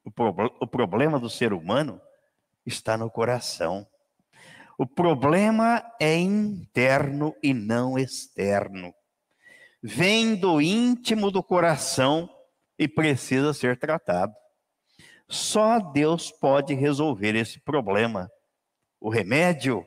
[0.03, 2.01] O, pro, o problema do ser humano
[2.65, 3.87] está no coração.
[4.77, 8.93] O problema é interno e não externo.
[9.87, 12.27] Vem do íntimo do coração
[12.75, 14.33] e precisa ser tratado.
[15.29, 18.27] Só Deus pode resolver esse problema.
[18.99, 19.85] O remédio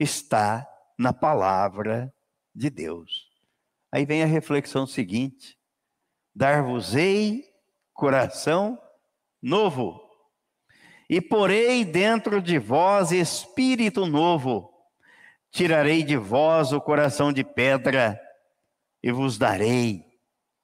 [0.00, 2.12] está na palavra
[2.52, 3.30] de Deus.
[3.92, 5.56] Aí vem a reflexão seguinte:
[6.34, 7.44] dar-vos-ei
[7.94, 8.76] coração
[9.40, 10.10] novo
[11.08, 14.68] e porei dentro de vós espírito novo.
[15.52, 18.20] Tirarei de vós o coração de pedra
[19.06, 20.04] e vos darei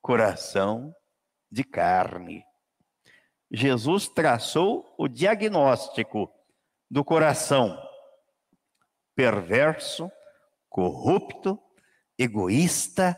[0.00, 0.92] coração
[1.48, 2.44] de carne.
[3.48, 6.28] Jesus traçou o diagnóstico
[6.90, 7.80] do coração
[9.14, 10.10] perverso,
[10.68, 11.56] corrupto,
[12.18, 13.16] egoísta,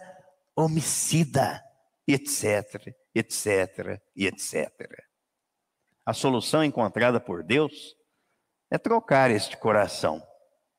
[0.54, 1.64] homicida,
[2.06, 5.06] etc, etc, etc.
[6.04, 7.96] A solução encontrada por Deus
[8.70, 10.22] é trocar este coração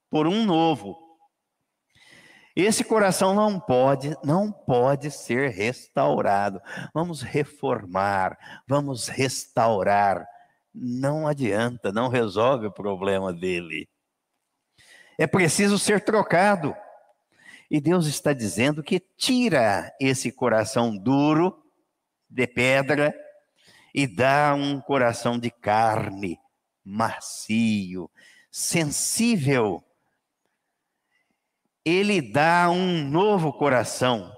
[0.08, 1.05] por um novo.
[2.56, 6.62] Esse coração não pode, não pode ser restaurado.
[6.94, 10.26] Vamos reformar, vamos restaurar.
[10.74, 13.90] Não adianta, não resolve o problema dele.
[15.18, 16.74] É preciso ser trocado.
[17.70, 21.62] E Deus está dizendo que tira esse coração duro,
[22.30, 23.14] de pedra,
[23.94, 26.40] e dá um coração de carne,
[26.84, 28.10] macio,
[28.52, 29.84] sensível.
[31.86, 34.36] Ele dá um novo coração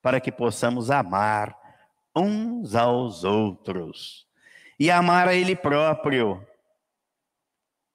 [0.00, 1.58] para que possamos amar
[2.16, 4.26] uns aos outros
[4.78, 6.46] e amar a Ele próprio.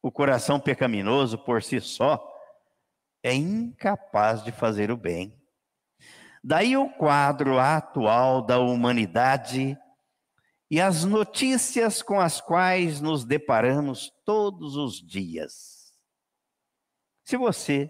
[0.01, 2.21] O coração pecaminoso por si só
[3.23, 5.41] é incapaz de fazer o bem.
[6.43, 9.75] Daí o quadro atual da humanidade
[10.69, 15.93] e as notícias com as quais nos deparamos todos os dias.
[17.23, 17.89] Se você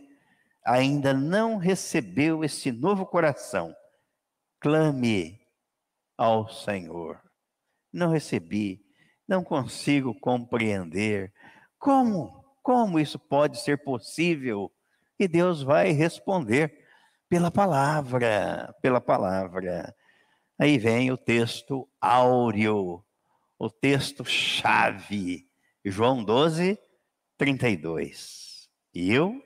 [0.65, 3.75] ainda não recebeu esse novo coração,
[4.59, 5.39] clame
[6.17, 7.21] ao Senhor.
[7.93, 8.83] Não recebi,
[9.27, 11.31] não consigo compreender.
[11.77, 12.43] Como?
[12.63, 14.71] Como isso pode ser possível?
[15.19, 16.83] E Deus vai responder
[17.29, 19.95] pela palavra, pela palavra.
[20.57, 23.03] Aí vem o texto áureo,
[23.59, 25.47] o texto chave,
[25.83, 26.77] João 12,
[27.37, 28.67] 32.
[28.93, 29.44] E eu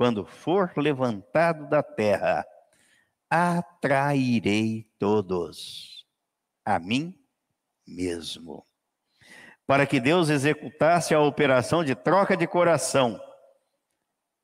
[0.00, 2.46] quando for levantado da terra,
[3.28, 6.06] atrairei todos
[6.64, 7.14] a mim
[7.86, 8.66] mesmo.
[9.66, 13.20] Para que Deus executasse a operação de troca de coração,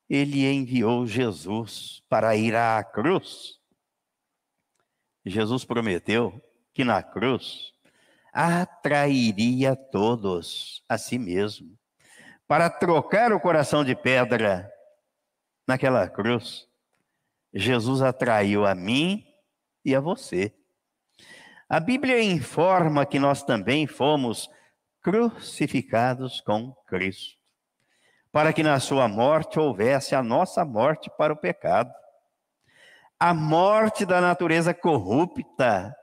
[0.07, 3.59] ele enviou Jesus para ir à cruz.
[5.25, 6.39] Jesus prometeu
[6.71, 7.73] que na cruz
[8.31, 11.75] atrairia todos a si mesmo,
[12.47, 14.71] para trocar o coração de pedra
[15.67, 16.67] naquela cruz.
[17.53, 19.25] Jesus atraiu a mim
[19.83, 20.53] e a você.
[21.67, 24.49] A Bíblia informa que nós também fomos
[25.01, 27.37] crucificados com Cristo,
[28.31, 31.93] para que na sua morte houvesse a nossa morte para o pecado.
[33.19, 35.93] A morte da natureza corrupta,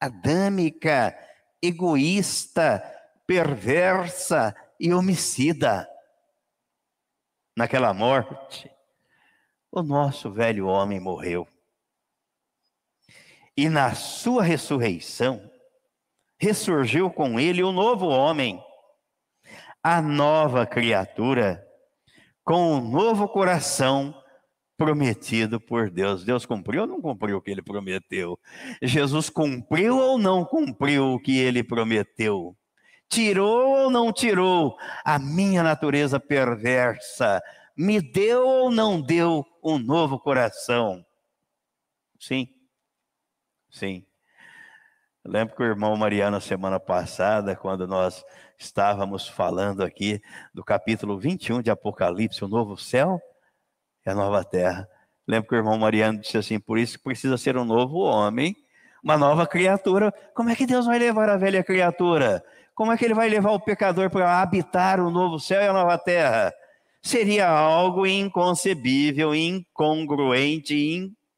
[0.00, 1.16] adâmica,
[1.62, 2.82] egoísta,
[3.26, 5.88] perversa e homicida.
[7.56, 8.70] Naquela morte,
[9.70, 11.46] o nosso velho homem morreu.
[13.56, 15.50] E na sua ressurreição,
[16.38, 18.62] ressurgiu com ele o novo homem,
[19.82, 21.64] a nova criatura,
[22.44, 24.14] com um novo coração
[24.76, 26.24] prometido por Deus.
[26.24, 28.38] Deus cumpriu ou não cumpriu o que ele prometeu?
[28.80, 32.56] Jesus cumpriu ou não cumpriu o que ele prometeu?
[33.08, 37.42] Tirou ou não tirou a minha natureza perversa?
[37.78, 41.06] Me deu ou não deu um novo coração?
[42.18, 42.48] Sim,
[43.70, 44.04] sim.
[45.24, 48.24] Eu lembro que o irmão Mariano, semana passada, quando nós
[48.58, 50.20] estávamos falando aqui
[50.52, 53.20] do capítulo 21 de Apocalipse, o novo céu
[54.04, 54.88] e a nova terra.
[55.24, 58.56] Lembro que o irmão Mariano disse assim: por isso precisa ser um novo homem,
[59.04, 60.12] uma nova criatura.
[60.34, 62.44] Como é que Deus vai levar a velha criatura?
[62.74, 65.72] Como é que ele vai levar o pecador para habitar o novo céu e a
[65.72, 66.52] nova terra?
[67.02, 70.74] Seria algo inconcebível, incongruente,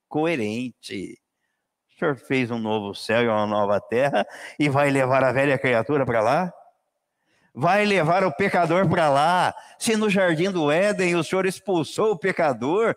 [0.07, 1.19] incoerente.
[1.89, 4.27] O Senhor fez um novo céu e uma nova terra
[4.59, 6.53] e vai levar a velha criatura para lá?
[7.55, 9.55] Vai levar o pecador para lá?
[9.79, 12.97] Se no jardim do Éden o Senhor expulsou o pecador?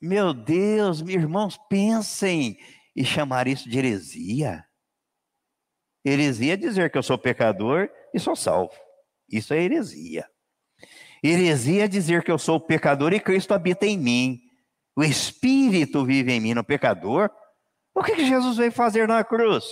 [0.00, 2.58] Meu Deus, meus irmãos, pensem
[2.96, 4.64] e chamar isso de heresia.
[6.04, 8.74] Heresia é dizer que eu sou pecador e sou salvo.
[9.28, 10.28] Isso é heresia.
[11.22, 14.40] Heresia é dizer que eu sou pecador e Cristo habita em mim.
[14.96, 17.30] O Espírito vive em mim, no pecador.
[17.94, 19.64] O que, Jesus veio fazer na cruz?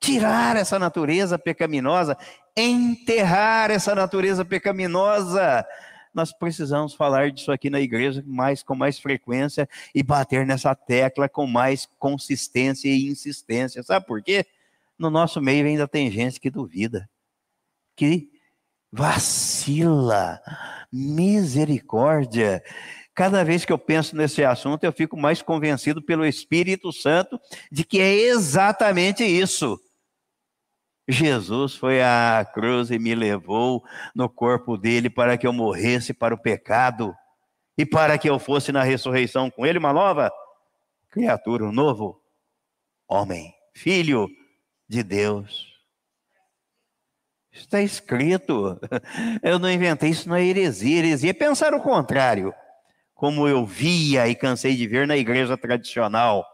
[0.00, 2.16] Tirar essa natureza pecaminosa,
[2.56, 5.66] enterrar essa natureza pecaminosa.
[6.14, 11.28] Nós precisamos falar disso aqui na igreja mais, com mais frequência e bater nessa tecla
[11.28, 13.82] com mais consistência e insistência.
[13.82, 14.46] Sabe por quê?
[14.98, 17.08] No nosso meio ainda tem gente que duvida,
[17.94, 18.30] que
[18.92, 20.40] vacila.
[20.92, 22.62] Misericórdia.
[23.14, 27.38] Cada vez que eu penso nesse assunto, eu fico mais convencido pelo Espírito Santo
[27.70, 29.78] de que é exatamente isso.
[31.08, 33.82] Jesus foi à cruz e me levou
[34.14, 37.14] no corpo dele para que eu morresse para o pecado
[37.78, 40.30] e para que eu fosse na ressurreição com ele uma nova
[41.10, 42.20] criatura, um novo
[43.08, 44.28] homem, filho
[44.86, 45.67] de Deus.
[47.58, 48.78] Está escrito.
[49.42, 50.98] Eu não inventei, isso não é heresia.
[50.98, 52.54] Heresia é pensar o contrário.
[53.14, 56.46] Como eu via e cansei de ver na igreja tradicional.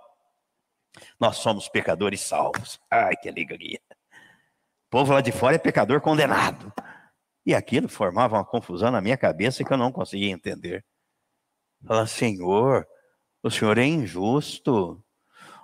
[1.20, 2.80] Nós somos pecadores salvos.
[2.90, 3.80] Ai, que alegria.
[3.90, 6.72] O povo lá de fora é pecador condenado.
[7.44, 10.84] E aquilo formava uma confusão na minha cabeça que eu não conseguia entender.
[11.86, 12.86] Fala, Senhor,
[13.42, 15.03] o Senhor é injusto.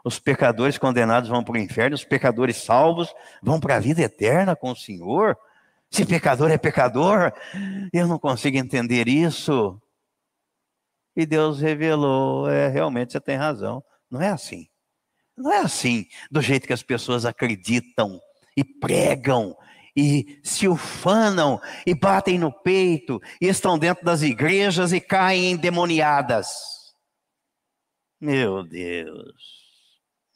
[0.04, 4.56] Os pecadores condenados vão para o inferno, os pecadores salvos vão para a vida eterna
[4.56, 5.36] com o Senhor.
[5.90, 7.32] Se pecador é pecador,
[7.92, 9.80] eu não consigo entender isso.
[11.16, 13.82] E Deus revelou, é, realmente você tem razão.
[14.10, 14.68] Não é assim.
[15.36, 18.20] Não é assim, do jeito que as pessoas acreditam
[18.56, 19.56] e pregam
[19.96, 26.48] e se ufanam e batem no peito e estão dentro das igrejas e caem endemoniadas.
[28.20, 29.59] Meu Deus.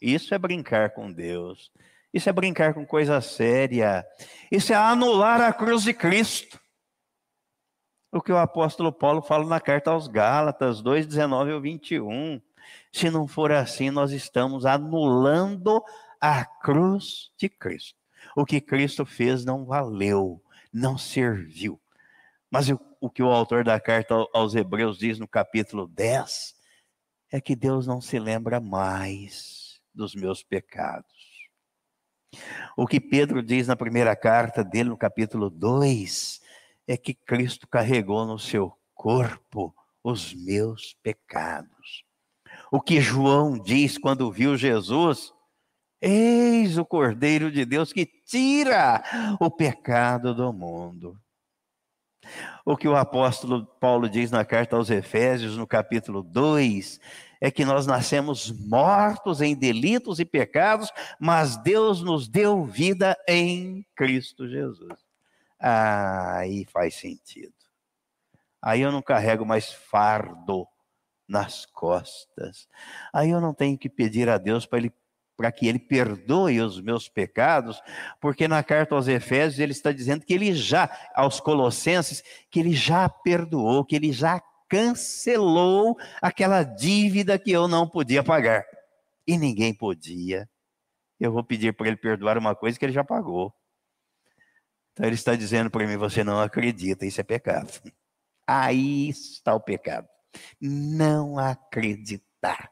[0.04, 1.72] Isso é brincar com Deus.
[2.12, 4.06] Isso é brincar com coisa séria.
[4.52, 6.60] Isso é anular a cruz de Cristo.
[8.12, 12.38] O que o apóstolo Paulo fala na carta aos Gálatas 2, 19 ao 21.
[12.92, 15.82] Se não for assim, nós estamos anulando
[16.20, 17.98] a cruz de Cristo.
[18.36, 20.38] O que Cristo fez não valeu,
[20.70, 21.80] não serviu.
[22.50, 26.54] Mas o, o que o autor da carta aos Hebreus diz no capítulo 10
[27.32, 29.63] é que Deus não se lembra mais
[29.94, 31.06] dos meus pecados.
[32.76, 36.40] O que Pedro diz na primeira carta dele, no capítulo 2,
[36.86, 42.04] é que Cristo carregou no seu corpo os meus pecados.
[42.70, 45.32] O que João diz quando viu Jesus
[46.06, 49.02] Eis o Cordeiro de Deus que tira
[49.40, 51.18] o pecado do mundo.
[52.62, 57.00] O que o apóstolo Paulo diz na carta aos Efésios, no capítulo 2,
[57.40, 63.86] é que nós nascemos mortos em delitos e pecados, mas Deus nos deu vida em
[63.94, 64.98] Cristo Jesus.
[65.58, 67.54] Aí faz sentido.
[68.62, 70.66] Aí eu não carrego mais fardo
[71.28, 72.68] nas costas.
[73.12, 74.92] Aí eu não tenho que pedir a Deus para Ele
[75.36, 77.82] para que ele perdoe os meus pecados,
[78.20, 82.72] porque na carta aos Efésios ele está dizendo que ele já, aos Colossenses, que ele
[82.72, 88.64] já perdoou, que ele já cancelou aquela dívida que eu não podia pagar.
[89.26, 90.48] E ninguém podia.
[91.18, 93.54] Eu vou pedir para ele perdoar uma coisa que ele já pagou.
[94.92, 97.70] Então ele está dizendo para mim: você não acredita, isso é pecado.
[98.46, 100.08] Aí está o pecado.
[100.60, 102.70] Não acreditar.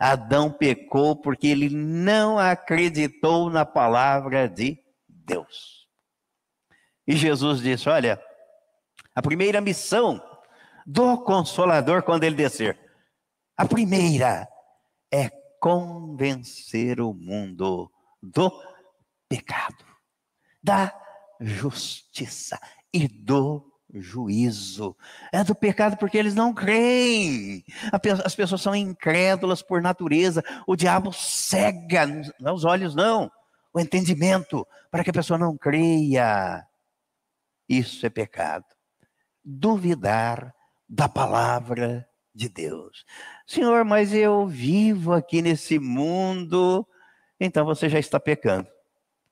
[0.00, 4.78] Adão pecou porque ele não acreditou na palavra de
[5.08, 5.86] Deus.
[7.06, 8.22] E Jesus disse: Olha,
[9.14, 10.22] a primeira missão
[10.88, 12.80] do Consolador quando ele descer,
[13.54, 14.48] a primeira
[15.12, 15.28] é
[15.60, 18.50] convencer o mundo do
[19.28, 19.84] pecado,
[20.62, 20.98] da
[21.38, 22.58] justiça
[22.90, 24.96] e do juízo.
[25.30, 27.62] É do pecado porque eles não creem.
[28.24, 30.42] As pessoas são incrédulas por natureza.
[30.66, 32.06] O diabo cega,
[32.40, 33.30] não os olhos, não,
[33.74, 36.66] o entendimento, para que a pessoa não creia.
[37.68, 38.64] Isso é pecado.
[39.44, 40.54] Duvidar
[40.88, 43.04] da palavra de Deus.
[43.46, 46.86] Senhor, mas eu vivo aqui nesse mundo,
[47.38, 48.68] então você já está pecando.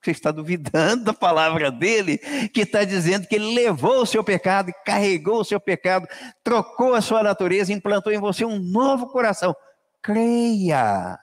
[0.01, 2.17] Você está duvidando da palavra dele,
[2.53, 6.07] que está dizendo que ele levou o seu pecado, carregou o seu pecado,
[6.43, 9.55] trocou a sua natureza, implantou em você um novo coração.
[10.01, 11.17] Creia,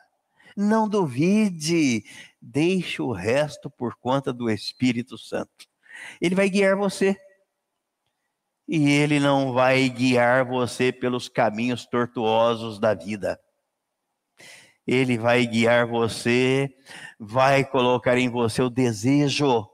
[0.57, 2.05] não duvide,
[2.41, 5.67] deixe o resto por conta do Espírito Santo.
[6.21, 7.17] Ele vai guiar você.
[8.67, 13.39] E ele não vai guiar você pelos caminhos tortuosos da vida.
[14.87, 16.75] Ele vai guiar você,
[17.19, 19.69] vai colocar em você o desejo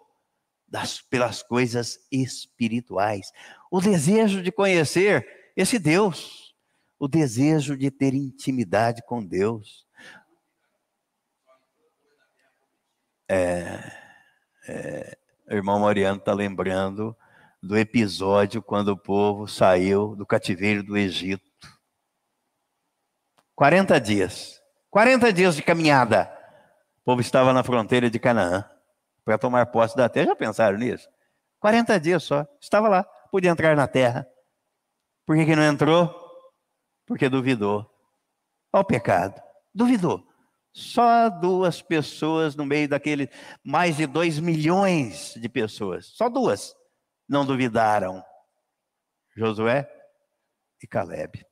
[0.67, 3.33] das, pelas coisas espirituais,
[3.71, 5.27] o desejo de conhecer
[5.57, 6.55] esse Deus,
[6.99, 9.85] o desejo de ter intimidade com Deus.
[13.29, 13.93] É,
[14.69, 15.19] é,
[15.49, 17.17] o irmão Mariano está lembrando
[17.63, 21.51] do episódio quando o povo saiu do cativeiro do Egito.
[23.55, 24.61] 40 dias.
[24.89, 26.31] 40 dias de caminhada.
[27.03, 28.65] O povo estava na fronteira de Canaã
[29.25, 30.29] para tomar posse da terra.
[30.29, 31.09] Já pensaram nisso?
[31.61, 32.47] 40 dias só.
[32.61, 34.27] Estava lá, podia entrar na terra.
[35.27, 36.15] Por que, que não entrou?
[37.07, 37.89] Porque duvidou.
[38.73, 39.41] Olha o pecado.
[39.75, 40.27] Duvidou.
[40.73, 43.29] Só duas pessoas no meio daquele
[43.63, 46.07] mais de dois milhões de pessoas.
[46.07, 46.75] Só duas
[47.31, 48.23] não duvidaram.
[49.37, 49.89] Josué
[50.83, 51.47] e Caleb.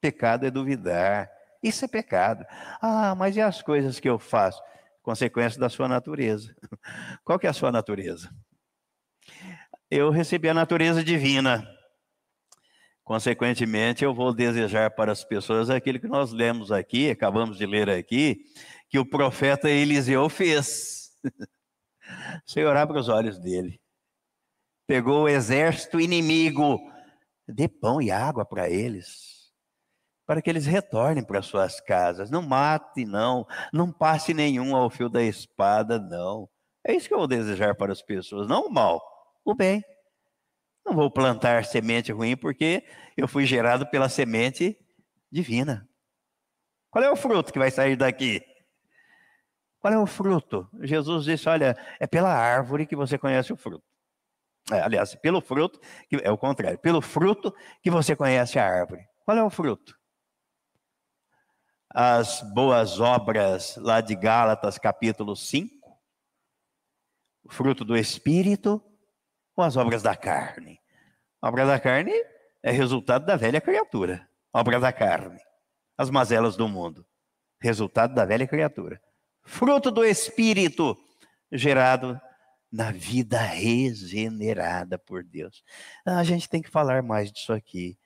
[0.00, 1.30] Pecado é duvidar.
[1.62, 2.46] Isso é pecado.
[2.80, 4.62] Ah, mas e as coisas que eu faço?
[5.02, 6.56] Consequência da sua natureza.
[7.22, 8.30] Qual que é a sua natureza?
[9.90, 11.68] Eu recebi a natureza divina.
[13.04, 17.88] Consequentemente, eu vou desejar para as pessoas aquilo que nós lemos aqui, acabamos de ler
[17.88, 18.44] aqui,
[18.88, 21.10] que o profeta Eliseu fez.
[22.46, 23.80] Senhor, abre os olhos dele.
[24.86, 26.78] Pegou o exército inimigo,
[27.46, 29.36] dê pão e água para eles
[30.26, 32.30] para que eles retornem para suas casas.
[32.30, 33.46] Não mate, não.
[33.72, 36.48] Não passe nenhum ao fio da espada, não.
[36.84, 39.00] É isso que eu vou desejar para as pessoas, não o mal,
[39.44, 39.82] o bem.
[40.84, 42.84] Não vou plantar semente ruim porque
[43.16, 44.76] eu fui gerado pela semente
[45.30, 45.88] divina.
[46.90, 48.40] Qual é o fruto que vai sair daqui?
[49.80, 50.68] Qual é o fruto?
[50.82, 53.84] Jesus disse: Olha, é pela árvore que você conhece o fruto.
[54.72, 59.04] É, aliás, pelo fruto, que, é o contrário, pelo fruto que você conhece a árvore.
[59.24, 59.96] Qual é o fruto?
[61.98, 65.98] as boas obras lá de Gálatas, capítulo 5,
[67.42, 68.84] o fruto do Espírito
[69.56, 70.78] ou as obras da carne?
[71.40, 72.12] A obra da carne
[72.62, 75.40] é resultado da velha criatura, a obra da carne,
[75.96, 77.02] as mazelas do mundo,
[77.58, 79.00] resultado da velha criatura.
[79.42, 80.98] Fruto do Espírito,
[81.50, 82.20] gerado
[82.70, 85.62] na vida regenerada por Deus.
[86.04, 87.98] Ah, a gente tem que falar mais disso aqui,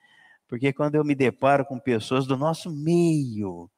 [0.48, 3.70] porque quando eu me deparo com pessoas do nosso meio,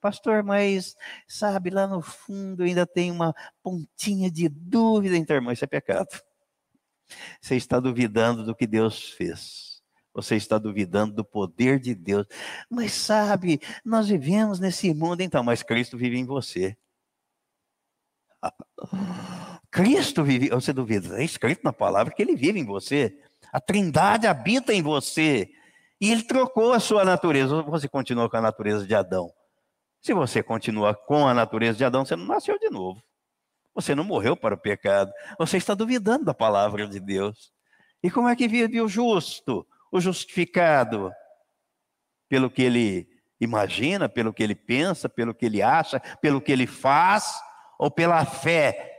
[0.00, 0.94] Pastor, mas
[1.26, 6.08] sabe, lá no fundo ainda tem uma pontinha de dúvida, então, irmão, isso é pecado.
[7.40, 9.82] Você está duvidando do que Deus fez.
[10.12, 12.26] Você está duvidando do poder de Deus.
[12.70, 16.76] Mas sabe, nós vivemos nesse mundo, então, mas Cristo vive em você.
[19.74, 23.18] Cristo vive, você duvida, é escrito na palavra que ele vive em você.
[23.52, 25.50] A Trindade habita em você.
[26.00, 27.60] E ele trocou a sua natureza.
[27.62, 29.32] Você continua com a natureza de Adão.
[30.00, 33.02] Se você continua com a natureza de Adão, você não nasceu de novo.
[33.74, 35.10] Você não morreu para o pecado.
[35.40, 37.52] Você está duvidando da palavra de Deus.
[38.00, 41.10] E como é que vive o justo, o justificado?
[42.28, 43.08] Pelo que ele
[43.40, 47.34] imagina, pelo que ele pensa, pelo que ele acha, pelo que ele faz,
[47.76, 48.93] ou pela fé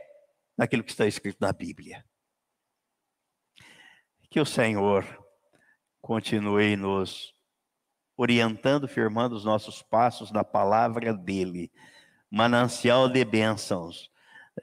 [0.56, 2.04] naquilo que está escrito na Bíblia.
[4.30, 5.04] Que o Senhor
[6.00, 7.34] continue nos
[8.16, 11.70] orientando, firmando os nossos passos na palavra dele,
[12.30, 14.10] manancial de bênçãos.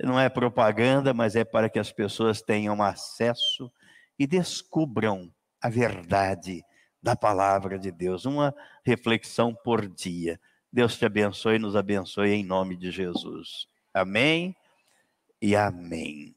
[0.01, 3.71] Não é propaganda, mas é para que as pessoas tenham acesso
[4.17, 5.31] e descubram
[5.61, 6.63] a verdade
[7.01, 8.25] da palavra de Deus.
[8.25, 10.39] Uma reflexão por dia.
[10.71, 13.67] Deus te abençoe e nos abençoe em nome de Jesus.
[13.93, 14.55] Amém
[15.43, 16.33] e amém.